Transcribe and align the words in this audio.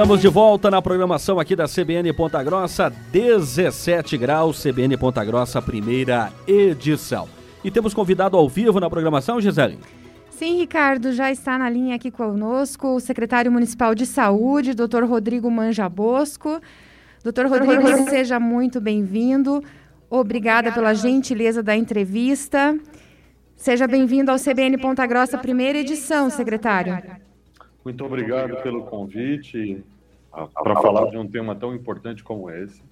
Estamos 0.00 0.22
de 0.22 0.28
volta 0.28 0.70
na 0.70 0.80
programação 0.80 1.38
aqui 1.38 1.54
da 1.54 1.66
CBN 1.66 2.10
Ponta 2.14 2.42
Grossa, 2.42 2.88
17 3.12 4.16
graus, 4.16 4.62
CBN 4.62 4.96
Ponta 4.96 5.22
Grossa, 5.22 5.60
primeira 5.60 6.32
edição. 6.48 7.28
E 7.62 7.70
temos 7.70 7.92
convidado 7.92 8.34
ao 8.34 8.48
vivo 8.48 8.80
na 8.80 8.88
programação, 8.88 9.38
Gisele? 9.42 9.78
Sim, 10.30 10.56
Ricardo, 10.56 11.12
já 11.12 11.30
está 11.30 11.58
na 11.58 11.68
linha 11.68 11.96
aqui 11.96 12.10
conosco 12.10 12.96
o 12.96 12.98
secretário 12.98 13.52
municipal 13.52 13.94
de 13.94 14.06
saúde, 14.06 14.72
doutor 14.72 15.04
Rodrigo 15.04 15.50
Manja 15.50 15.86
Bosco. 15.86 16.58
Doutor 17.22 17.44
Rodrigo, 17.48 17.86
seja 18.08 18.40
muito 18.40 18.80
bem-vindo. 18.80 19.62
Obrigada 20.08 20.72
pela 20.72 20.94
gentileza 20.94 21.62
da 21.62 21.76
entrevista. 21.76 22.74
Seja 23.54 23.86
bem-vindo 23.86 24.30
ao 24.30 24.38
CBN 24.38 24.78
Ponta 24.78 25.06
Grossa, 25.06 25.36
primeira 25.36 25.78
edição, 25.78 26.30
secretário. 26.30 27.20
Muito 27.84 28.04
obrigado 28.04 28.62
pelo 28.62 28.84
convite 28.84 29.82
para 30.30 30.76
falar 30.80 31.10
de 31.10 31.16
um 31.16 31.26
tema 31.26 31.54
tão 31.54 31.74
importante 31.74 32.22
como 32.22 32.50
esse. 32.50 32.82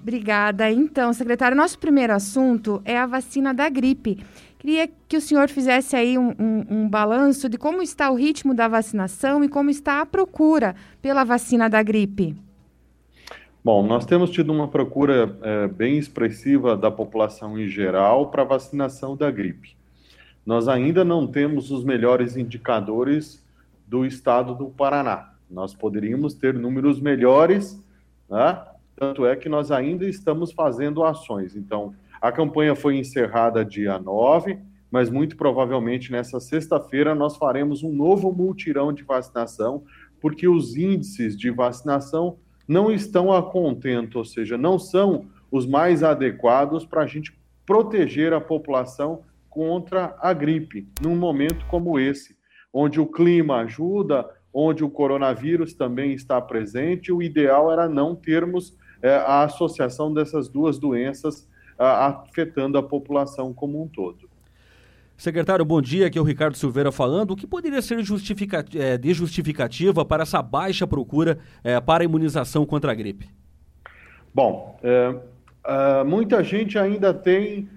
Obrigada. 0.00 0.70
Então, 0.70 1.12
secretário, 1.12 1.56
nosso 1.56 1.78
primeiro 1.78 2.12
assunto 2.12 2.80
é 2.84 2.96
a 2.96 3.06
vacina 3.06 3.52
da 3.52 3.68
gripe. 3.68 4.24
Queria 4.58 4.88
que 5.08 5.16
o 5.16 5.20
senhor 5.20 5.48
fizesse 5.48 5.94
aí 5.94 6.18
um, 6.18 6.30
um, 6.38 6.66
um, 6.68 6.88
balanço 6.88 7.48
de 7.48 7.56
como 7.56 7.82
está 7.82 8.10
o 8.10 8.14
ritmo 8.14 8.54
da 8.54 8.66
vacinação 8.66 9.44
e 9.44 9.48
como 9.48 9.70
está 9.70 10.00
a 10.00 10.06
procura 10.06 10.74
pela 11.00 11.24
vacina 11.24 11.68
da 11.68 11.82
gripe. 11.82 12.36
Bom, 13.64 13.86
nós 13.86 14.06
temos 14.06 14.30
tido 14.30 14.52
uma 14.52 14.66
procura 14.66 15.36
é, 15.42 15.68
bem 15.68 15.98
expressiva 15.98 16.76
da 16.76 16.90
população 16.90 17.58
em 17.58 17.68
geral 17.68 18.30
para 18.30 18.42
vacinação 18.42 19.16
da 19.16 19.30
gripe. 19.30 19.77
Nós 20.48 20.66
ainda 20.66 21.04
não 21.04 21.26
temos 21.26 21.70
os 21.70 21.84
melhores 21.84 22.34
indicadores 22.34 23.44
do 23.86 24.06
estado 24.06 24.54
do 24.54 24.70
Paraná. 24.70 25.34
Nós 25.50 25.74
poderíamos 25.74 26.32
ter 26.32 26.54
números 26.54 27.02
melhores, 27.02 27.78
né? 28.30 28.58
tanto 28.96 29.26
é 29.26 29.36
que 29.36 29.46
nós 29.46 29.70
ainda 29.70 30.06
estamos 30.06 30.50
fazendo 30.50 31.04
ações. 31.04 31.54
Então, 31.54 31.94
a 32.18 32.32
campanha 32.32 32.74
foi 32.74 32.96
encerrada 32.96 33.62
dia 33.62 33.98
9, 33.98 34.58
mas 34.90 35.10
muito 35.10 35.36
provavelmente 35.36 36.10
nessa 36.10 36.40
sexta-feira 36.40 37.14
nós 37.14 37.36
faremos 37.36 37.82
um 37.82 37.92
novo 37.92 38.32
multirão 38.32 38.90
de 38.90 39.02
vacinação, 39.02 39.82
porque 40.18 40.48
os 40.48 40.74
índices 40.78 41.36
de 41.36 41.50
vacinação 41.50 42.38
não 42.66 42.90
estão 42.90 43.30
a 43.34 43.42
contento, 43.42 44.16
ou 44.16 44.24
seja, 44.24 44.56
não 44.56 44.78
são 44.78 45.26
os 45.52 45.66
mais 45.66 46.02
adequados 46.02 46.86
para 46.86 47.02
a 47.02 47.06
gente 47.06 47.38
proteger 47.66 48.32
a 48.32 48.40
população 48.40 49.27
contra 49.48 50.16
a 50.20 50.32
gripe, 50.32 50.88
num 51.00 51.16
momento 51.16 51.64
como 51.66 51.98
esse, 51.98 52.36
onde 52.72 53.00
o 53.00 53.06
clima 53.06 53.58
ajuda, 53.58 54.28
onde 54.52 54.84
o 54.84 54.90
coronavírus 54.90 55.74
também 55.74 56.12
está 56.12 56.40
presente, 56.40 57.12
o 57.12 57.22
ideal 57.22 57.72
era 57.72 57.88
não 57.88 58.14
termos 58.14 58.76
é, 59.02 59.14
a 59.14 59.44
associação 59.44 60.12
dessas 60.12 60.48
duas 60.48 60.78
doenças 60.78 61.48
afetando 61.78 62.76
a 62.76 62.82
população 62.82 63.54
como 63.54 63.80
um 63.80 63.86
todo. 63.86 64.28
Secretário, 65.16 65.64
bom 65.64 65.82
dia. 65.82 66.06
Aqui 66.06 66.16
é 66.16 66.20
o 66.20 66.24
Ricardo 66.24 66.56
Silveira 66.56 66.92
falando. 66.92 67.32
O 67.32 67.36
que 67.36 67.46
poderia 67.46 67.82
ser 67.82 67.98
é, 68.76 68.96
de 68.96 69.14
justificativa 69.14 70.04
para 70.04 70.22
essa 70.22 70.40
baixa 70.40 70.86
procura 70.86 71.38
é, 71.64 71.80
para 71.80 72.02
a 72.02 72.04
imunização 72.04 72.64
contra 72.64 72.92
a 72.92 72.94
gripe? 72.94 73.28
Bom, 74.32 74.78
é, 74.80 75.16
é, 75.66 76.04
muita 76.04 76.44
gente 76.44 76.78
ainda 76.78 77.12
tem 77.12 77.68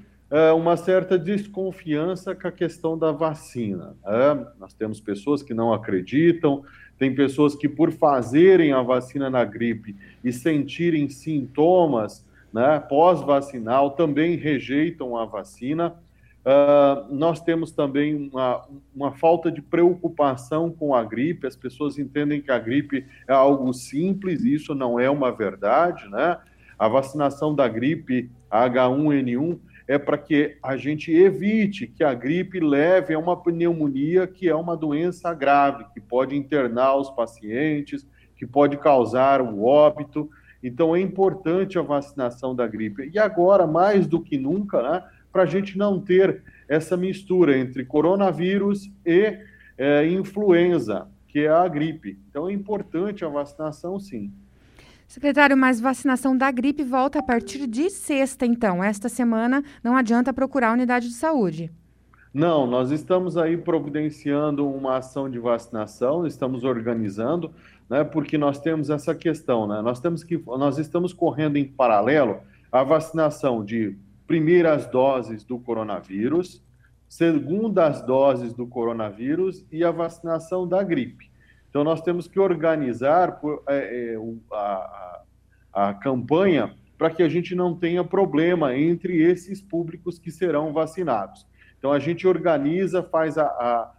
uma 0.56 0.78
certa 0.78 1.20
desconfiança 1.20 2.34
com 2.34 2.48
a 2.48 2.52
questão 2.52 2.98
da 2.98 3.12
vacina. 3.12 3.98
É, 4.06 4.46
nós 4.58 4.74
temos 4.74 5.02
pessoas 5.02 5.44
que 5.44 5.54
não 5.54 5.74
acreditam, 5.74 6.64
tem 6.98 7.14
pessoas 7.14 7.56
que, 7.56 7.68
por 7.68 7.92
fazerem 7.92 8.72
a 8.72 8.82
vacina 8.82 9.30
na 9.30 9.44
gripe 9.44 9.96
e 10.24 10.32
sentirem 10.32 11.10
sintomas, 11.10 12.24
né, 12.54 12.80
pós-vacinal 12.80 13.92
também 13.92 14.36
rejeitam 14.36 15.18
a 15.18 15.26
vacina. 15.26 15.96
Uh, 16.46 17.14
nós 17.14 17.42
temos 17.42 17.72
também 17.72 18.30
uma, 18.32 18.68
uma 18.96 19.12
falta 19.14 19.52
de 19.52 19.62
preocupação 19.62 20.72
com 20.72 20.94
a 20.94 21.04
gripe, 21.04 21.46
as 21.46 21.56
pessoas 21.56 22.00
entendem 22.00 22.42
que 22.42 22.52
a 22.52 22.58
gripe 22.58 23.06
é 23.28 23.34
algo 23.34 23.74
simples, 23.74 24.44
isso 24.44 24.74
não 24.74 25.00
é 25.00 25.10
uma 25.10 25.32
verdade, 25.32 26.08
né? 26.10 26.38
A 26.80 26.88
vacinação 26.88 27.54
da 27.54 27.68
gripe 27.68 28.30
H1N1 28.52 29.60
é 29.92 30.00
para 30.00 30.18
que 30.18 30.58
a 30.64 30.78
gente 30.78 31.12
evite 31.12 31.86
que 31.86 32.02
a 32.02 32.14
gripe 32.14 32.62
leve 32.62 33.14
a 33.14 33.20
uma 33.20 33.36
pneumonia, 33.36 34.26
que 34.26 34.48
é 34.48 34.56
uma 34.56 34.78
doença 34.78 35.34
grave, 35.34 35.84
que 35.94 36.00
pode 36.00 36.34
internar 36.34 36.96
os 36.96 37.10
pacientes, 37.10 38.08
que 38.38 38.48
pode 38.48 38.78
causar 38.78 39.42
o 39.42 39.66
óbito. 39.66 40.30
Então, 40.64 40.96
é 40.96 41.02
importante 41.02 41.78
a 41.78 41.82
vacinação 41.82 42.56
da 42.56 42.66
gripe. 42.66 43.12
E 43.14 43.20
agora, 43.20 43.68
mais 43.68 44.08
do 44.08 44.22
que 44.22 44.38
nunca, 44.38 44.82
né, 44.82 45.04
para 45.30 45.44
a 45.44 45.46
gente 45.46 45.78
não 45.78 46.00
ter 46.00 46.42
essa 46.70 46.96
mistura 46.96 47.58
entre 47.58 47.84
coronavírus 47.84 48.90
e 49.06 49.40
é, 49.78 50.08
influenza, 50.08 51.10
que 51.28 51.40
é 51.40 51.50
a 51.50 51.68
gripe. 51.68 52.18
Então, 52.30 52.48
é 52.48 52.54
importante 52.54 53.26
a 53.26 53.28
vacinação, 53.28 54.00
sim. 54.00 54.32
Secretário, 55.12 55.58
mas 55.58 55.82
vacinação 55.82 56.38
da 56.38 56.50
gripe 56.50 56.86
volta 56.86 57.20
a 57.20 57.22
partir 57.22 57.68
de 57.68 57.90
sexta, 57.90 58.46
então. 58.46 58.82
Esta 58.82 59.10
semana 59.10 59.62
não 59.84 59.98
adianta 59.98 60.32
procurar 60.32 60.70
a 60.70 60.72
unidade 60.72 61.10
de 61.10 61.16
saúde. 61.16 61.70
Não, 62.34 62.66
nós 62.66 62.92
estamos 62.92 63.36
aí 63.36 63.58
providenciando 63.58 64.66
uma 64.66 65.00
ação 65.00 65.30
de 65.30 65.38
vacinação, 65.38 66.26
estamos 66.26 66.64
organizando 66.64 67.52
né, 67.90 68.06
porque 68.06 68.38
nós 68.38 68.58
temos 68.58 68.90
essa 68.90 69.14
questão, 69.14 69.68
né? 69.68 69.82
Nós 69.82 70.00
temos 70.00 70.24
que 70.24 70.42
nós 70.48 70.78
estamos 70.78 71.12
correndo 71.12 71.58
em 71.58 71.66
paralelo 71.66 72.40
a 72.72 72.82
vacinação 72.82 73.66
de 73.66 73.98
primeiras 74.26 74.88
doses 74.88 75.44
do 75.44 75.60
coronavírus, 75.60 76.64
segundas 77.10 78.02
doses 78.02 78.54
do 78.54 78.66
coronavírus 78.66 79.66
e 79.70 79.84
a 79.84 79.92
vacinação 79.92 80.66
da 80.66 80.82
gripe. 80.82 81.31
Então 81.72 81.86
nós 81.86 82.02
temos 82.02 82.28
que 82.28 82.38
organizar 82.38 83.40
é, 83.70 84.14
é, 84.14 84.18
a, 84.52 85.24
a, 85.74 85.90
a 85.90 85.94
campanha 85.94 86.76
para 86.98 87.10
que 87.10 87.24
a 87.24 87.30
gente 87.30 87.56
não 87.56 87.74
tenha 87.74 88.04
problema 88.04 88.78
entre 88.78 89.24
esses 89.24 89.62
públicos 89.62 90.20
que 90.20 90.30
serão 90.30 90.74
vacinados. 90.74 91.48
Então 91.80 91.94
a 91.94 91.98
gente 91.98 92.28
organiza, 92.28 93.02
faz 93.02 93.38
a, 93.38 93.92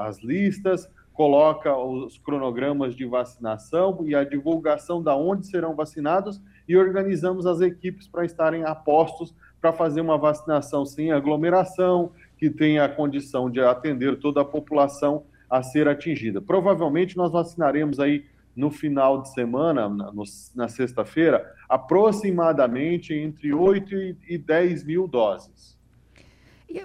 as 0.00 0.18
listas, 0.22 0.90
coloca 1.12 1.76
os 1.76 2.16
cronogramas 2.18 2.96
de 2.96 3.04
vacinação 3.04 4.04
e 4.06 4.14
a 4.14 4.24
divulgação 4.24 5.02
da 5.02 5.14
onde 5.14 5.46
serão 5.46 5.76
vacinados 5.76 6.40
e 6.66 6.76
organizamos 6.76 7.46
as 7.46 7.60
equipes 7.60 8.08
para 8.08 8.24
estarem 8.24 8.64
a 8.64 8.74
postos 8.74 9.34
para 9.60 9.72
fazer 9.72 10.00
uma 10.00 10.16
vacinação 10.16 10.86
sem 10.86 11.12
aglomeração, 11.12 12.12
que 12.38 12.48
tenha 12.48 12.84
a 12.84 12.88
condição 12.88 13.50
de 13.50 13.60
atender 13.60 14.18
toda 14.18 14.40
a 14.40 14.44
população 14.44 15.24
a 15.48 15.62
ser 15.62 15.88
atingida. 15.88 16.40
Provavelmente 16.40 17.16
nós 17.16 17.32
vacinaremos 17.32 17.98
aí 17.98 18.24
no 18.54 18.70
final 18.70 19.22
de 19.22 19.32
semana, 19.32 19.88
na, 19.88 20.12
na 20.54 20.68
sexta-feira, 20.68 21.54
aproximadamente 21.68 23.14
entre 23.14 23.54
8 23.54 23.94
e 24.28 24.36
10 24.36 24.84
mil 24.84 25.06
doses. 25.06 25.78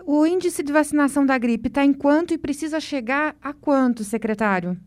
O 0.06 0.26
índice 0.26 0.64
de 0.64 0.72
vacinação 0.72 1.26
da 1.26 1.38
gripe 1.38 1.68
está 1.68 1.84
em 1.84 1.92
quanto 1.92 2.34
e 2.34 2.38
precisa 2.38 2.80
chegar 2.80 3.36
a 3.42 3.52
quanto, 3.52 4.04
secretário? 4.04 4.78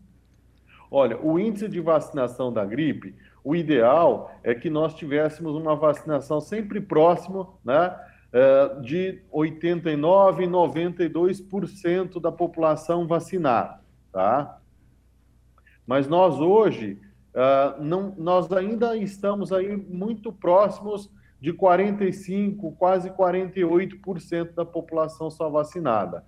Olha, 0.89 1.19
o 1.21 1.37
índice 1.37 1.67
de 1.67 1.79
vacinação 1.81 2.51
da 2.51 2.65
gripe, 2.65 3.13
o 3.43 3.55
ideal 3.55 4.31
é 4.41 4.55
que 4.55 4.69
nós 4.69 4.93
tivéssemos 4.93 5.55
uma 5.55 5.75
vacinação 5.75 6.39
sempre 6.39 6.81
próximo, 6.81 7.59
né, 7.63 7.93
é, 8.33 8.79
de 8.81 9.21
89, 9.31 10.47
92% 10.47 12.19
da 12.19 12.31
população 12.31 13.07
vacinada, 13.07 13.79
tá? 14.11 14.59
Mas 15.85 16.09
nós 16.09 16.37
hoje, 16.37 16.99
uh, 17.33 17.81
não, 17.81 18.13
nós 18.17 18.51
ainda 18.51 18.97
estamos 18.97 19.53
aí 19.53 19.77
muito 19.77 20.33
próximos 20.33 21.09
de 21.39 21.53
45, 21.53 22.73
quase 22.73 23.09
48% 23.09 24.53
da 24.53 24.65
população 24.65 25.31
só 25.31 25.49
vacinada. 25.49 26.25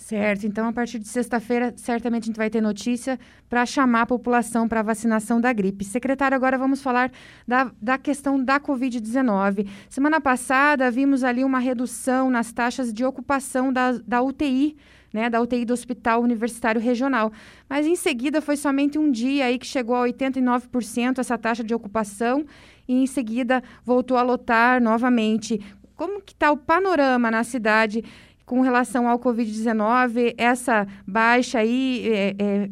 Certo, 0.00 0.46
então 0.46 0.66
a 0.66 0.72
partir 0.72 0.98
de 0.98 1.06
sexta-feira, 1.06 1.74
certamente 1.76 2.24
a 2.24 2.26
gente 2.28 2.36
vai 2.36 2.48
ter 2.48 2.62
notícia 2.62 3.20
para 3.50 3.66
chamar 3.66 4.02
a 4.02 4.06
população 4.06 4.66
para 4.66 4.80
a 4.80 4.82
vacinação 4.82 5.38
da 5.38 5.52
gripe. 5.52 5.84
Secretário, 5.84 6.34
agora 6.34 6.56
vamos 6.56 6.82
falar 6.82 7.12
da, 7.46 7.70
da 7.80 7.98
questão 7.98 8.42
da 8.42 8.58
Covid-19. 8.58 9.68
Semana 9.90 10.18
passada, 10.18 10.90
vimos 10.90 11.22
ali 11.22 11.44
uma 11.44 11.58
redução 11.58 12.30
nas 12.30 12.50
taxas 12.50 12.94
de 12.94 13.04
ocupação 13.04 13.70
da, 13.70 13.92
da 13.92 14.22
UTI, 14.22 14.74
né, 15.12 15.28
da 15.28 15.40
UTI 15.40 15.66
do 15.66 15.74
Hospital 15.74 16.22
Universitário 16.22 16.80
Regional. 16.80 17.30
Mas 17.68 17.86
em 17.86 17.94
seguida 17.94 18.40
foi 18.40 18.56
somente 18.56 18.98
um 18.98 19.12
dia 19.12 19.44
aí 19.44 19.58
que 19.58 19.66
chegou 19.66 19.94
a 19.94 20.08
89% 20.08 21.18
essa 21.18 21.36
taxa 21.36 21.62
de 21.62 21.74
ocupação 21.74 22.46
e 22.88 22.94
em 22.94 23.06
seguida 23.06 23.62
voltou 23.84 24.16
a 24.16 24.22
lotar 24.22 24.82
novamente. 24.82 25.60
Como 25.94 26.22
que 26.22 26.32
está 26.32 26.50
o 26.50 26.56
panorama 26.56 27.30
na 27.30 27.44
cidade 27.44 28.02
com 28.50 28.62
relação 28.62 29.08
ao 29.08 29.16
Covid-19, 29.16 30.34
essa 30.36 30.84
baixa 31.06 31.60
aí 31.60 32.02
é, 32.12 32.34
é, 32.36 32.70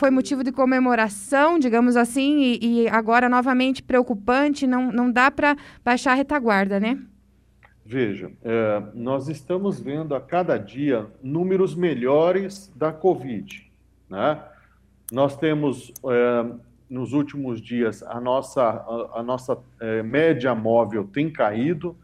foi 0.00 0.10
motivo 0.10 0.42
de 0.42 0.50
comemoração, 0.50 1.58
digamos 1.58 1.98
assim, 1.98 2.38
e, 2.38 2.84
e 2.84 2.88
agora 2.88 3.28
novamente 3.28 3.82
preocupante, 3.82 4.66
não, 4.66 4.90
não 4.90 5.12
dá 5.12 5.30
para 5.30 5.54
baixar 5.84 6.12
a 6.12 6.14
retaguarda, 6.14 6.80
né? 6.80 6.98
Veja, 7.84 8.32
é, 8.42 8.82
nós 8.94 9.28
estamos 9.28 9.78
vendo 9.78 10.14
a 10.14 10.20
cada 10.20 10.56
dia 10.56 11.06
números 11.22 11.74
melhores 11.74 12.72
da 12.74 12.90
Covid. 12.90 13.70
Né? 14.08 14.42
Nós 15.12 15.36
temos, 15.36 15.92
é, 16.06 16.46
nos 16.88 17.12
últimos 17.12 17.60
dias, 17.60 18.02
a 18.02 18.18
nossa, 18.18 18.62
a, 18.62 19.20
a 19.20 19.22
nossa 19.22 19.58
é, 19.78 20.02
média 20.02 20.54
móvel 20.54 21.04
tem 21.04 21.30
caído. 21.30 21.94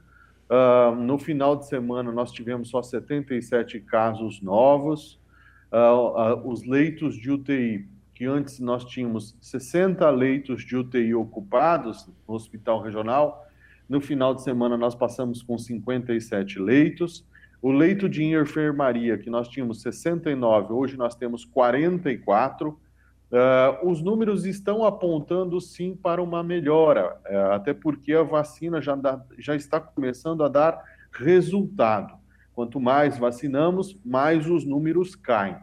Uh, 0.54 0.94
no 0.94 1.18
final 1.18 1.56
de 1.56 1.66
semana, 1.66 2.12
nós 2.12 2.30
tivemos 2.30 2.68
só 2.68 2.80
77 2.80 3.80
casos 3.80 4.40
novos. 4.40 5.18
Uh, 5.72 6.46
uh, 6.46 6.48
os 6.48 6.64
leitos 6.64 7.16
de 7.16 7.32
UTI, 7.32 7.88
que 8.14 8.24
antes 8.24 8.60
nós 8.60 8.84
tínhamos 8.84 9.36
60 9.40 10.08
leitos 10.10 10.62
de 10.62 10.76
UTI 10.76 11.12
ocupados 11.12 12.08
no 12.28 12.34
hospital 12.34 12.80
regional, 12.80 13.44
no 13.88 14.00
final 14.00 14.32
de 14.32 14.42
semana, 14.42 14.76
nós 14.76 14.94
passamos 14.94 15.42
com 15.42 15.58
57 15.58 16.60
leitos. 16.60 17.26
O 17.60 17.72
leito 17.72 18.08
de 18.08 18.22
enfermaria, 18.22 19.18
que 19.18 19.28
nós 19.28 19.48
tínhamos 19.48 19.82
69, 19.82 20.72
hoje 20.72 20.96
nós 20.96 21.16
temos 21.16 21.44
44. 21.44 22.78
Uh, 23.30 23.90
os 23.90 24.00
números 24.00 24.44
estão 24.44 24.84
apontando 24.84 25.60
sim 25.60 25.96
para 25.96 26.22
uma 26.22 26.42
melhora, 26.42 27.16
uh, 27.28 27.52
até 27.52 27.74
porque 27.74 28.12
a 28.12 28.22
vacina 28.22 28.80
já, 28.80 28.94
dá, 28.94 29.20
já 29.38 29.56
está 29.56 29.80
começando 29.80 30.44
a 30.44 30.48
dar 30.48 30.80
resultado. 31.10 32.14
Quanto 32.54 32.78
mais 32.78 33.18
vacinamos, 33.18 33.98
mais 34.04 34.48
os 34.48 34.64
números 34.64 35.16
caem. 35.16 35.56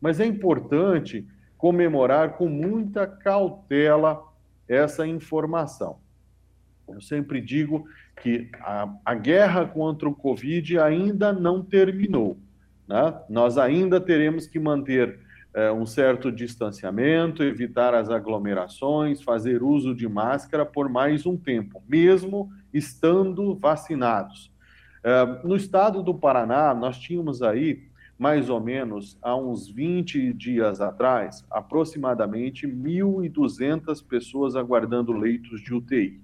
Mas 0.00 0.20
é 0.20 0.26
importante 0.26 1.26
comemorar 1.56 2.36
com 2.36 2.46
muita 2.46 3.06
cautela 3.06 4.22
essa 4.68 5.06
informação. 5.06 5.98
Eu 6.86 7.00
sempre 7.00 7.40
digo 7.40 7.86
que 8.20 8.50
a, 8.60 8.92
a 9.04 9.14
guerra 9.14 9.64
contra 9.64 10.06
o 10.06 10.14
Covid 10.14 10.78
ainda 10.78 11.32
não 11.32 11.62
terminou. 11.62 12.38
Né? 12.86 13.18
Nós 13.30 13.56
ainda 13.56 13.98
teremos 13.98 14.46
que 14.46 14.58
manter 14.58 15.18
é, 15.54 15.70
um 15.70 15.86
certo 15.86 16.32
distanciamento, 16.32 17.42
evitar 17.44 17.94
as 17.94 18.10
aglomerações, 18.10 19.22
fazer 19.22 19.62
uso 19.62 19.94
de 19.94 20.08
máscara 20.08 20.66
por 20.66 20.88
mais 20.88 21.24
um 21.24 21.36
tempo, 21.36 21.80
mesmo 21.88 22.50
estando 22.72 23.54
vacinados. 23.54 24.52
É, 25.02 25.46
no 25.46 25.54
estado 25.54 26.02
do 26.02 26.12
Paraná, 26.12 26.74
nós 26.74 26.98
tínhamos 26.98 27.40
aí, 27.40 27.84
mais 28.18 28.50
ou 28.50 28.60
menos, 28.60 29.16
há 29.22 29.36
uns 29.36 29.68
20 29.68 30.32
dias 30.32 30.80
atrás, 30.80 31.44
aproximadamente 31.48 32.66
1.200 32.66 34.04
pessoas 34.04 34.56
aguardando 34.56 35.12
leitos 35.12 35.60
de 35.60 35.72
UTI. 35.72 36.20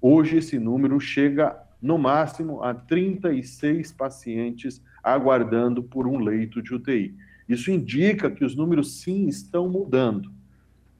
Hoje, 0.00 0.38
esse 0.38 0.58
número 0.58 0.98
chega 0.98 1.56
no 1.80 1.98
máximo 1.98 2.62
a 2.62 2.72
36 2.72 3.92
pacientes 3.92 4.82
aguardando 5.02 5.82
por 5.82 6.06
um 6.06 6.18
leito 6.18 6.62
de 6.62 6.74
UTI. 6.74 7.14
Isso 7.48 7.70
indica 7.70 8.30
que 8.30 8.44
os 8.44 8.54
números 8.54 9.00
sim 9.00 9.26
estão 9.26 9.68
mudando. 9.68 10.30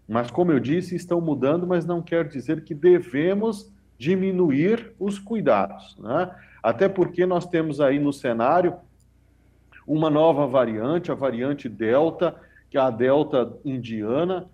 Mas, 0.09 0.31
como 0.31 0.53
eu 0.53 0.61
disse, 0.61 0.97
estão 0.97 1.21
mudando, 1.21 1.67
mas 1.67 1.87
não 1.87 2.03
quer 2.03 2.29
dizer 2.29 2.65
que 2.65 2.75
devemos 2.75 3.73
diminuir 3.97 4.93
os 4.99 5.19
cuidados. 5.19 5.97
Né? 5.99 6.31
Até 6.63 6.89
porque 6.89 7.25
nós 7.25 7.47
temos 7.47 7.81
aí 7.81 7.99
no 7.99 8.13
cenário 8.13 8.75
uma 9.87 10.11
nova 10.11 10.47
variante, 10.47 11.11
a 11.11 11.15
variante 11.15 11.69
Delta, 11.69 12.35
que 12.71 12.77
é 12.77 12.81
a 12.81 12.91
Delta 12.91 13.57
indiana, 13.65 14.49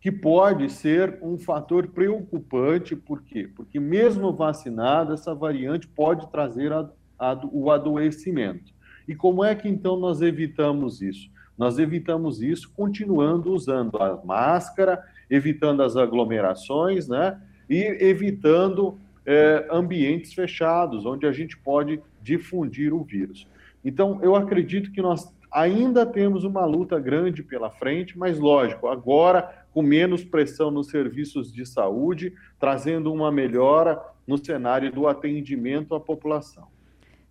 que 0.00 0.10
pode 0.10 0.68
ser 0.68 1.18
um 1.22 1.38
fator 1.38 1.86
preocupante, 1.86 2.96
por 2.96 3.22
quê? 3.22 3.48
Porque 3.54 3.78
mesmo 3.78 4.32
vacinada, 4.32 5.14
essa 5.14 5.32
variante 5.34 5.86
pode 5.86 6.28
trazer 6.30 6.72
a, 6.72 6.88
a, 7.18 7.40
o 7.52 7.70
adoecimento. 7.70 8.72
E 9.06 9.14
como 9.14 9.44
é 9.44 9.54
que 9.54 9.68
então 9.68 9.96
nós 9.96 10.20
evitamos 10.22 11.02
isso? 11.02 11.30
Nós 11.56 11.78
evitamos 11.78 12.42
isso 12.42 12.72
continuando 12.74 13.52
usando 13.52 13.96
a 13.98 14.20
máscara, 14.24 15.02
evitando 15.28 15.82
as 15.82 15.96
aglomerações, 15.96 17.08
né? 17.08 17.40
E 17.68 17.76
evitando 18.00 18.98
é, 19.24 19.66
ambientes 19.70 20.32
fechados, 20.32 21.06
onde 21.06 21.26
a 21.26 21.32
gente 21.32 21.56
pode 21.56 22.00
difundir 22.20 22.92
o 22.92 23.02
vírus. 23.02 23.46
Então, 23.84 24.18
eu 24.22 24.34
acredito 24.34 24.90
que 24.92 25.02
nós 25.02 25.32
ainda 25.50 26.06
temos 26.06 26.44
uma 26.44 26.64
luta 26.64 26.98
grande 26.98 27.42
pela 27.42 27.70
frente, 27.70 28.18
mas 28.18 28.38
lógico, 28.38 28.88
agora 28.88 29.62
com 29.72 29.82
menos 29.82 30.24
pressão 30.24 30.70
nos 30.70 30.88
serviços 30.88 31.52
de 31.52 31.66
saúde, 31.66 32.34
trazendo 32.58 33.12
uma 33.12 33.30
melhora 33.30 34.00
no 34.26 34.42
cenário 34.42 34.92
do 34.92 35.06
atendimento 35.06 35.94
à 35.94 36.00
população. 36.00 36.71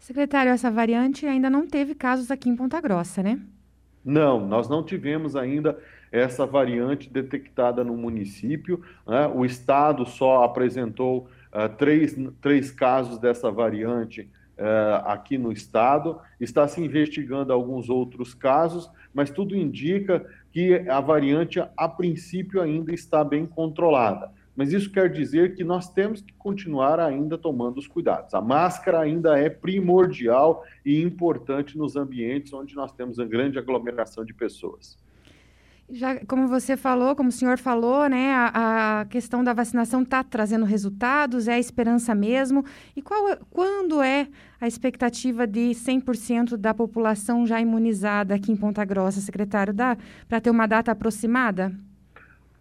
Secretário, 0.02 0.52
essa 0.52 0.72
variante 0.72 1.28
ainda 1.28 1.48
não 1.48 1.68
teve 1.68 1.94
casos 1.94 2.32
aqui 2.32 2.50
em 2.50 2.56
Ponta 2.56 2.82
Grossa, 2.82 3.22
né? 3.22 3.40
Não, 4.04 4.44
nós 4.48 4.68
não 4.68 4.84
tivemos 4.84 5.36
ainda 5.36 5.78
essa 6.12 6.44
variante 6.44 7.08
detectada 7.08 7.84
no 7.84 7.96
município. 7.96 8.82
Né? 9.06 9.28
O 9.28 9.46
Estado 9.46 10.04
só 10.08 10.44
apresentou 10.44 11.30
uh, 11.54 11.70
três, 11.78 12.16
três 12.42 12.72
casos 12.72 13.20
dessa 13.20 13.52
variante 13.52 14.22
uh, 14.58 15.06
aqui 15.06 15.38
no 15.38 15.52
Estado. 15.52 16.20
Está 16.40 16.68
se 16.68 16.82
investigando 16.82 17.54
alguns 17.54 17.88
outros 17.88 18.34
casos, 18.34 18.90
mas 19.14 19.30
tudo 19.30 19.56
indica 19.56 20.26
que 20.52 20.84
a 20.90 21.00
variante, 21.00 21.64
a 21.78 21.88
princípio, 21.88 22.60
ainda 22.60 22.92
está 22.92 23.24
bem 23.24 23.46
controlada. 23.46 24.32
Mas 24.56 24.74
isso 24.74 24.92
quer 24.92 25.10
dizer 25.10 25.56
que 25.56 25.64
nós 25.64 25.90
temos 25.90 26.22
que 26.22 26.34
continuar 26.34 27.00
ainda 27.00 27.38
tomando 27.38 27.78
os 27.78 27.88
cuidados. 27.88 28.34
A 28.34 28.42
máscara 28.42 29.00
ainda 29.00 29.38
é 29.40 29.50
primordial 29.50 30.66
e 30.86 31.02
importante 31.02 31.78
nos 31.78 31.96
ambientes 31.96 32.52
onde 32.54 32.76
nós 32.76 32.92
temos 32.92 33.18
uma 33.18 33.28
grande 33.28 33.58
aglomeração 33.58 34.26
de 34.26 34.34
pessoas. 34.34 34.98
Já, 35.94 36.26
como 36.26 36.48
você 36.48 36.78
falou, 36.78 37.18
como 37.18 37.28
o 37.28 37.34
senhor 37.34 37.58
falou, 37.58 38.08
né, 38.08 38.32
a, 38.34 39.02
a 39.02 39.06
questão 39.06 39.44
da 39.44 39.52
vacinação 39.52 40.04
está 40.04 40.24
trazendo 40.24 40.64
resultados, 40.64 41.50
é 41.50 41.56
a 41.56 41.60
esperança 41.60 42.16
mesmo. 42.16 42.64
E 42.96 43.02
qual, 43.02 43.28
é, 43.30 43.38
quando 43.50 44.02
é 44.02 44.30
a 44.60 44.68
expectativa 44.68 45.46
de 45.46 45.72
100% 45.72 46.56
da 46.56 46.74
população 46.74 47.46
já 47.46 47.60
imunizada 47.60 48.36
aqui 48.36 48.54
em 48.54 48.56
Ponta 48.56 48.86
Grossa, 48.86 49.20
secretário? 49.20 49.74
Para 50.30 50.40
ter 50.40 50.50
uma 50.50 50.66
data 50.66 50.94
aproximada? 50.94 51.74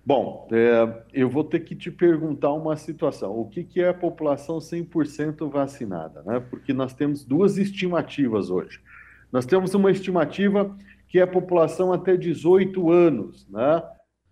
Bom, 0.05 0.49
é, 0.51 1.03
eu 1.13 1.29
vou 1.29 1.45
ter 1.45 1.61
que 1.61 1.75
te 1.75 1.91
perguntar 1.91 2.53
uma 2.53 2.77
situação. 2.77 3.39
O 3.39 3.49
que, 3.49 3.63
que 3.63 3.81
é 3.81 3.89
a 3.89 3.95
população 3.95 4.59
100% 4.59 5.49
vacinada? 5.51 6.23
Né? 6.23 6.41
Porque 6.41 6.73
nós 6.73 6.95
temos 6.95 7.25
duas 7.25 7.59
estimativas 7.59 8.51
hoje. 8.51 8.81
Nós 9.31 9.45
temos 9.45 9.75
uma 9.75 9.91
estimativa 9.91 10.75
que 11.07 11.19
é 11.19 11.23
a 11.23 11.27
população 11.27 11.93
até 11.93 12.17
18 12.17 12.91
anos, 12.91 13.47
né? 13.49 13.83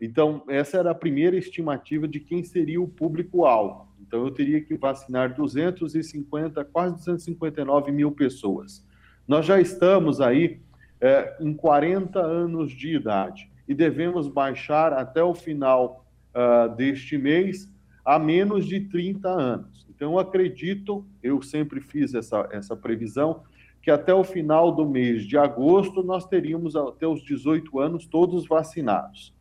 Então, 0.00 0.44
essa 0.48 0.78
era 0.78 0.92
a 0.92 0.94
primeira 0.94 1.37
estimativa 1.37 2.06
de 2.06 2.20
quem 2.20 2.44
seria 2.44 2.80
o 2.80 2.87
público-alvo. 2.87 3.88
Então, 4.00 4.25
eu 4.25 4.30
teria 4.30 4.60
que 4.60 4.76
vacinar 4.76 5.34
250, 5.34 6.64
quase 6.66 6.94
259 6.94 7.90
mil 7.90 8.12
pessoas. 8.12 8.87
Nós 9.26 9.44
já 9.44 9.60
estamos 9.60 10.20
aí 10.20 10.60
é, 11.00 11.37
em 11.40 11.52
40 11.52 12.20
anos 12.20 12.70
de 12.70 12.94
idade 12.94 13.50
e 13.68 13.75
devemos 13.75 14.26
baixar 14.26 14.92
até 14.92 15.22
o 15.22 15.34
final 15.34 16.06
uh, 16.34 16.75
deste 16.75 17.18
mês 17.18 17.70
a 18.04 18.18
menos 18.18 18.66
de 18.66 18.80
30 18.80 19.28
anos. 19.28 19.87
Então, 19.90 20.12
eu 20.12 20.18
acredito, 20.18 21.04
eu 21.22 21.42
sempre 21.42 21.80
fiz 21.80 22.14
essa, 22.14 22.48
essa 22.50 22.75
previsão, 22.75 23.42
que 23.82 23.90
até 23.90 24.14
o 24.14 24.25
final 24.25 24.72
do 24.72 24.88
mês 24.88 25.25
de 25.25 25.37
agosto 25.37 26.02
nós 26.02 26.25
teríamos 26.25 26.75
até 26.75 27.06
os 27.06 27.22
18 27.22 27.78
anos 27.78 28.06
todos 28.06 28.46
vacinados. 28.46 29.34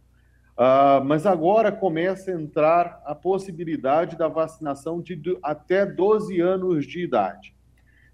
Uh, 0.58 1.06
mas 1.06 1.26
agora 1.26 1.72
começa 1.72 2.32
a 2.32 2.42
entrar 2.42 3.02
a 3.06 3.14
possibilidade 3.14 4.18
da 4.18 4.28
vacinação 4.28 5.00
de 5.00 5.22
até 5.44 5.86
12 5.86 6.42
anos 6.42 6.86
de 6.86 7.04
idade. 7.04 7.56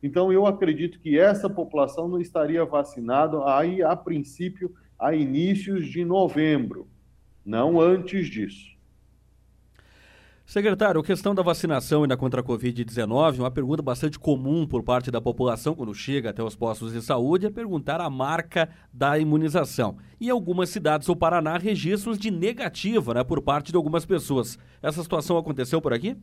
Então, 0.03 0.32
eu 0.32 0.46
acredito 0.46 1.00
que 1.00 1.17
essa 1.17 1.50
população 1.50 2.10
não 2.10 2.20
estaria 2.20 2.63
vacinada 2.65 3.38
aí, 3.55 3.82
a 3.82 3.96
princípio, 3.96 4.75
a 5.03 5.13
inícios 5.13 5.88
de 5.88 6.05
novembro, 6.05 6.88
não 7.45 7.81
antes 7.81 8.27
disso. 8.27 8.72
Secretário, 10.45 11.01
a 11.01 11.03
questão 11.03 11.36
da 11.36 11.43
vacinação 11.43 12.03
ainda 12.03 12.15
contra 12.15 12.39
a 12.39 12.43
Covid-19, 12.43 13.39
uma 13.39 13.51
pergunta 13.51 13.81
bastante 13.81 14.17
comum 14.17 14.65
por 14.65 14.81
parte 14.81 15.12
da 15.12 15.19
população 15.19 15.75
quando 15.75 15.93
chega 15.93 16.29
até 16.29 16.41
os 16.41 16.55
postos 16.55 16.93
de 16.93 17.01
saúde 17.01 17.45
é 17.45 17.50
perguntar 17.50 18.00
a 18.00 18.10
marca 18.10 18.69
da 18.93 19.19
imunização. 19.19 19.98
Em 20.22 20.29
algumas 20.29 20.69
cidades 20.69 21.07
do 21.07 21.17
Paraná, 21.17 21.57
registros 21.57 22.17
de 22.17 22.31
negativa 22.31 23.13
né, 23.13 23.25
por 23.25 23.41
parte 23.41 23.72
de 23.72 23.75
algumas 23.75 24.05
pessoas. 24.05 24.57
Essa 24.81 25.03
situação 25.03 25.38
aconteceu 25.38 25.81
por 25.81 25.91
aqui? 25.91 26.15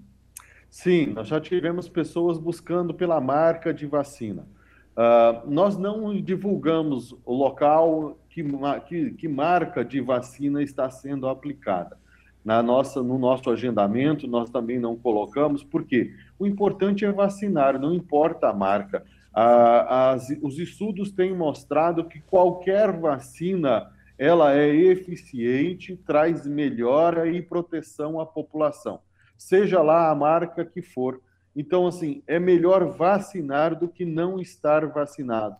Sim, 0.71 1.09
nós 1.09 1.29
já 1.29 1.39
tivemos 1.39 1.87
pessoas 1.87 2.39
buscando 2.39 2.95
pela 2.95 3.21
marca 3.21 3.75
de 3.75 3.85
vacina. 3.87 4.49
Uh, 4.93 5.51
nós 5.51 5.77
não 5.77 6.19
divulgamos 6.21 7.15
o 7.27 7.35
local 7.35 8.20
que, 8.31 8.45
que, 8.89 9.11
que, 9.13 9.29
marca 9.29 9.85
de 9.85 10.01
vacina 10.01 10.63
está 10.63 10.89
sendo 10.89 11.29
aplicada. 11.29 11.99
Na 12.45 12.63
nossa, 12.63 13.03
no 13.03 13.19
nosso 13.19 13.51
agendamento, 13.51 14.27
nós 14.27 14.49
também 14.49 14.79
não 14.79 14.97
colocamos, 14.97 15.63
porque 15.63 16.15
o 16.39 16.47
importante 16.47 17.05
é 17.05 17.13
vacinar, 17.13 17.79
não 17.79 17.93
importa 17.93 18.49
a 18.49 18.55
marca. 18.55 19.05
Uh, 19.31 19.87
as, 19.89 20.29
os 20.43 20.59
estudos 20.59 21.11
têm 21.11 21.37
mostrado 21.37 22.05
que 22.05 22.21
qualquer 22.21 22.99
vacina 22.99 23.91
ela 24.19 24.55
é 24.55 24.69
eficiente, 24.75 25.97
traz 26.07 26.47
melhora 26.47 27.29
e 27.29 27.43
proteção 27.43 28.21
à 28.21 28.27
população, 28.27 29.01
seja 29.37 29.83
lá 29.83 30.11
a 30.11 30.15
marca 30.15 30.65
que 30.65 30.83
for. 30.83 31.21
Então, 31.55 31.87
assim, 31.87 32.23
é 32.27 32.39
melhor 32.39 32.87
vacinar 32.97 33.79
do 33.79 33.89
que 33.89 34.05
não 34.05 34.41
estar 34.41 34.87
vacinado. 34.87 35.57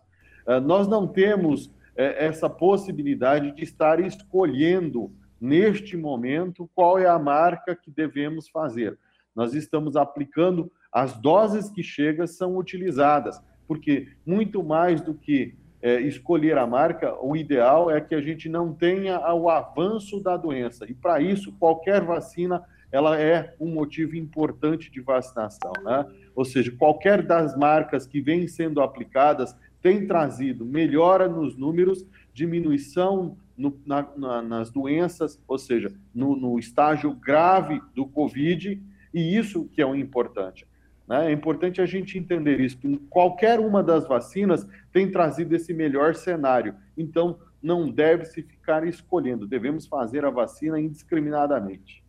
Uh, 0.47 0.59
nós 0.61 0.87
não 0.87 1.05
temos 1.05 1.69
uh, 2.01 2.15
essa 2.17 2.49
possibilidade 2.49 3.51
de 3.51 3.63
estar 3.63 3.99
escolhendo, 3.99 5.11
neste 5.39 5.97
momento, 5.97 6.69
qual 6.75 6.99
é 6.99 7.07
a 7.07 7.17
marca 7.17 7.75
que 7.75 7.89
devemos 7.89 8.47
fazer. 8.47 8.97
Nós 9.35 9.53
estamos 9.53 9.95
aplicando, 9.95 10.71
as 10.91 11.17
doses 11.17 11.69
que 11.69 11.81
chegam 11.81 12.27
são 12.27 12.57
utilizadas, 12.57 13.41
porque 13.67 14.09
muito 14.25 14.63
mais 14.63 15.01
do 15.01 15.13
que 15.13 15.55
uh, 15.83 15.99
escolher 16.01 16.57
a 16.57 16.67
marca, 16.67 17.15
o 17.23 17.35
ideal 17.35 17.89
é 17.89 18.01
que 18.01 18.15
a 18.15 18.21
gente 18.21 18.49
não 18.49 18.73
tenha 18.73 19.19
o 19.33 19.49
avanço 19.49 20.19
da 20.19 20.35
doença. 20.37 20.85
E, 20.89 20.93
para 20.93 21.21
isso, 21.21 21.51
qualquer 21.53 22.03
vacina 22.03 22.63
ela 22.91 23.19
é 23.19 23.55
um 23.59 23.67
motivo 23.67 24.15
importante 24.15 24.91
de 24.91 24.99
vacinação, 24.99 25.71
né? 25.83 26.05
Ou 26.35 26.43
seja, 26.43 26.71
qualquer 26.77 27.21
das 27.21 27.55
marcas 27.55 28.05
que 28.05 28.19
vêm 28.19 28.47
sendo 28.47 28.81
aplicadas 28.81 29.55
tem 29.81 30.05
trazido 30.05 30.65
melhora 30.65 31.27
nos 31.27 31.55
números, 31.57 32.05
diminuição 32.33 33.37
no, 33.57 33.79
na, 33.85 34.07
na, 34.15 34.41
nas 34.41 34.69
doenças, 34.69 35.41
ou 35.47 35.57
seja, 35.57 35.91
no, 36.13 36.35
no, 36.35 36.59
estágio 36.59 37.13
grave 37.13 37.81
do 37.93 38.05
Covid, 38.05 38.81
e 39.13 39.37
isso 39.37 39.67
que 39.69 39.81
é 39.81 39.85
o 39.85 39.95
importante. 39.95 40.67
Né? 41.07 41.27
É 41.29 41.31
importante 41.31 41.81
a 41.81 41.85
gente 41.85 42.17
entender 42.17 42.59
isso. 42.59 42.77
Qualquer 43.09 43.59
uma 43.59 43.83
das 43.83 44.07
vacinas 44.07 44.67
tem 44.91 45.11
trazido 45.11 45.55
esse 45.55 45.73
melhor 45.73 46.15
cenário. 46.15 46.75
Então, 46.97 47.37
não 47.61 47.89
deve 47.89 48.25
se 48.25 48.41
ficar 48.41 48.87
escolhendo, 48.87 49.47
devemos 49.47 49.85
fazer 49.85 50.25
a 50.25 50.29
vacina 50.29 50.79
indiscriminadamente. 50.79 52.03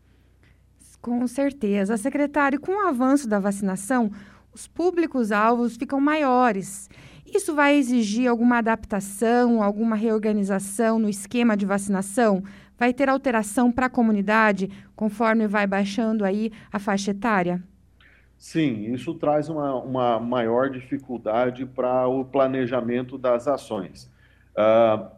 Com 1.00 1.26
certeza. 1.26 1.96
Secretário, 1.96 2.60
com 2.60 2.72
o 2.72 2.88
avanço 2.88 3.28
da 3.28 3.40
vacinação, 3.40 4.10
os 4.54 4.68
públicos-alvos 4.68 5.76
ficam 5.76 6.00
maiores. 6.00 6.88
Isso 7.32 7.54
vai 7.54 7.76
exigir 7.76 8.28
alguma 8.28 8.58
adaptação, 8.58 9.62
alguma 9.62 9.96
reorganização 9.96 10.98
no 10.98 11.08
esquema 11.08 11.56
de 11.56 11.64
vacinação? 11.64 12.42
Vai 12.78 12.92
ter 12.92 13.08
alteração 13.08 13.72
para 13.72 13.86
a 13.86 13.90
comunidade 13.90 14.70
conforme 14.94 15.48
vai 15.48 15.66
baixando 15.66 16.24
aí 16.24 16.52
a 16.70 16.78
faixa 16.78 17.12
etária? 17.12 17.62
Sim, 18.36 18.92
isso 18.92 19.14
traz 19.14 19.48
uma, 19.48 19.76
uma 19.76 20.20
maior 20.20 20.68
dificuldade 20.68 21.64
para 21.64 22.06
o 22.06 22.24
planejamento 22.24 23.16
das 23.16 23.48
ações. 23.48 24.10
Uh, 24.56 25.08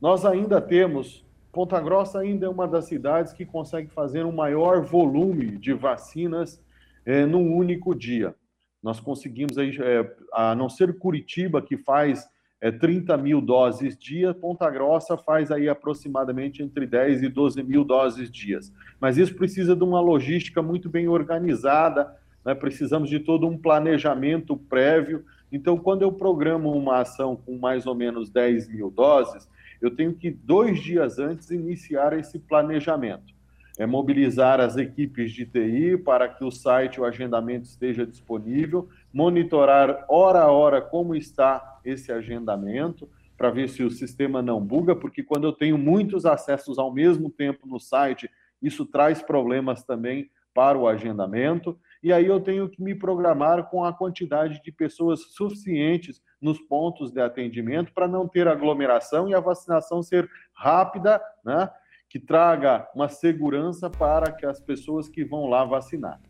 nós 0.00 0.24
ainda 0.24 0.60
temos 0.60 1.24
Ponta 1.52 1.78
Grossa 1.78 2.20
ainda 2.20 2.46
é 2.46 2.48
uma 2.48 2.66
das 2.66 2.86
cidades 2.86 3.34
que 3.34 3.44
consegue 3.44 3.88
fazer 3.88 4.24
um 4.24 4.32
maior 4.32 4.80
volume 4.80 5.58
de 5.58 5.74
vacinas 5.74 6.58
é, 7.04 7.26
num 7.26 7.54
único 7.54 7.94
dia. 7.94 8.34
Nós 8.82 8.98
conseguimos, 8.98 9.56
aí, 9.58 9.76
é, 9.80 10.14
a 10.32 10.54
não 10.54 10.68
ser 10.68 10.98
Curitiba, 10.98 11.62
que 11.62 11.76
faz 11.76 12.28
é, 12.60 12.70
30 12.70 13.16
mil 13.16 13.40
doses 13.40 13.96
dia, 13.96 14.32
Ponta 14.32 14.70
Grossa 14.70 15.16
faz 15.16 15.50
aí 15.50 15.68
aproximadamente 15.68 16.62
entre 16.62 16.86
10 16.86 17.22
e 17.22 17.28
12 17.28 17.62
mil 17.62 17.84
doses 17.84 18.30
dias. 18.30 18.72
Mas 19.00 19.18
isso 19.18 19.34
precisa 19.34 19.74
de 19.74 19.82
uma 19.82 20.00
logística 20.00 20.62
muito 20.62 20.88
bem 20.88 21.08
organizada, 21.08 22.16
né? 22.44 22.54
precisamos 22.54 23.10
de 23.10 23.18
todo 23.18 23.46
um 23.46 23.58
planejamento 23.58 24.56
prévio. 24.56 25.24
Então, 25.50 25.76
quando 25.76 26.02
eu 26.02 26.12
programo 26.12 26.72
uma 26.72 27.00
ação 27.00 27.36
com 27.36 27.58
mais 27.58 27.86
ou 27.86 27.94
menos 27.94 28.30
10 28.30 28.68
mil 28.68 28.90
doses, 28.90 29.48
eu 29.80 29.90
tenho 29.90 30.14
que, 30.14 30.30
dois 30.30 30.80
dias 30.80 31.18
antes, 31.18 31.50
iniciar 31.50 32.16
esse 32.16 32.38
planejamento. 32.38 33.34
É 33.78 33.86
mobilizar 33.86 34.60
as 34.60 34.76
equipes 34.76 35.32
de 35.32 35.46
TI 35.46 35.96
para 35.96 36.28
que 36.28 36.44
o 36.44 36.50
site, 36.50 37.00
o 37.00 37.04
agendamento 37.04 37.64
esteja 37.64 38.06
disponível, 38.06 38.88
monitorar 39.12 40.04
hora 40.08 40.40
a 40.40 40.50
hora 40.50 40.80
como 40.80 41.14
está 41.14 41.80
esse 41.84 42.12
agendamento, 42.12 43.08
para 43.36 43.50
ver 43.50 43.68
se 43.68 43.82
o 43.82 43.90
sistema 43.90 44.40
não 44.40 44.60
buga, 44.60 44.94
porque 44.94 45.22
quando 45.22 45.44
eu 45.44 45.52
tenho 45.52 45.76
muitos 45.76 46.24
acessos 46.24 46.78
ao 46.78 46.92
mesmo 46.92 47.30
tempo 47.30 47.66
no 47.66 47.80
site, 47.80 48.30
isso 48.62 48.86
traz 48.86 49.20
problemas 49.20 49.82
também 49.82 50.30
para 50.54 50.78
o 50.78 50.86
agendamento. 50.86 51.78
E 52.02 52.12
aí 52.12 52.26
eu 52.26 52.40
tenho 52.40 52.68
que 52.68 52.82
me 52.82 52.94
programar 52.94 53.68
com 53.70 53.84
a 53.84 53.92
quantidade 53.92 54.62
de 54.62 54.70
pessoas 54.70 55.20
suficientes 55.34 56.22
nos 56.40 56.60
pontos 56.60 57.10
de 57.10 57.20
atendimento 57.20 57.92
para 57.92 58.08
não 58.08 58.28
ter 58.28 58.46
aglomeração 58.46 59.28
e 59.28 59.34
a 59.34 59.40
vacinação 59.40 60.02
ser 60.02 60.28
rápida, 60.52 61.20
né? 61.44 61.70
Que 62.12 62.20
traga 62.20 62.86
uma 62.94 63.08
segurança 63.08 63.88
para 63.88 64.30
que 64.30 64.44
as 64.44 64.60
pessoas 64.60 65.08
que 65.08 65.24
vão 65.24 65.46
lá 65.46 65.64
vacinar. 65.64 66.20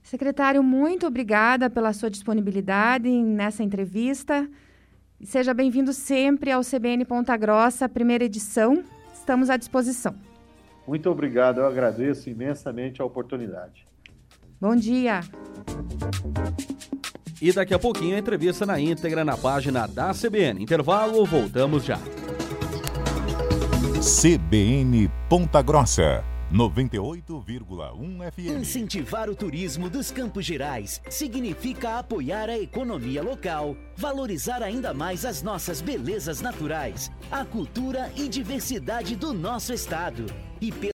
Secretário, 0.00 0.62
muito 0.62 1.08
obrigada 1.08 1.68
pela 1.68 1.92
sua 1.92 2.08
disponibilidade 2.08 3.08
nessa 3.10 3.64
entrevista. 3.64 4.48
Seja 5.24 5.52
bem-vindo 5.52 5.92
sempre 5.92 6.52
ao 6.52 6.62
CBN 6.62 7.04
Ponta 7.04 7.36
Grossa, 7.36 7.88
primeira 7.88 8.22
edição. 8.22 8.84
Estamos 9.12 9.50
à 9.50 9.56
disposição. 9.56 10.14
Muito 10.86 11.10
obrigado, 11.10 11.58
eu 11.58 11.66
agradeço 11.66 12.30
imensamente 12.30 13.02
a 13.02 13.04
oportunidade. 13.04 13.88
Bom 14.60 14.76
dia. 14.76 15.18
E 17.42 17.52
daqui 17.52 17.74
a 17.74 17.78
pouquinho 17.80 18.14
a 18.14 18.20
entrevista 18.20 18.64
na 18.64 18.78
íntegra 18.78 19.24
na 19.24 19.36
página 19.36 19.88
da 19.88 20.12
CBN. 20.14 20.62
Intervalo, 20.62 21.24
voltamos 21.24 21.82
já. 21.82 21.98
CBN 24.00 25.12
Ponta 25.28 25.60
Grossa. 25.60 26.24
98,1 26.50 28.32
FM. 28.32 28.60
Incentivar 28.60 29.28
o 29.28 29.34
turismo 29.34 29.90
dos 29.90 30.10
Campos 30.10 30.46
Gerais 30.46 31.02
significa 31.10 31.98
apoiar 31.98 32.48
a 32.48 32.58
economia 32.58 33.22
local, 33.22 33.76
valorizar 33.94 34.62
ainda 34.62 34.94
mais 34.94 35.26
as 35.26 35.42
nossas 35.42 35.82
belezas 35.82 36.40
naturais, 36.40 37.12
a 37.30 37.44
cultura 37.44 38.10
e 38.16 38.26
diversidade 38.26 39.14
do 39.14 39.34
nosso 39.34 39.70
estado. 39.70 40.24
E 40.62 40.72